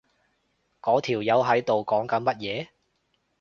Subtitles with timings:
[0.81, 2.67] 嗰條友喺度講緊乜嘢？